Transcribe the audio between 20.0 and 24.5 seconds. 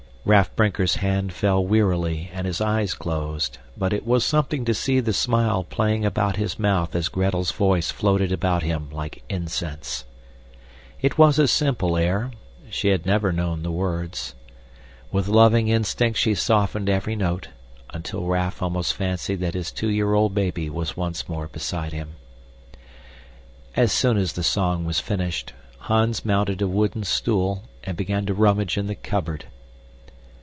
old baby was once more beside him. As soon as the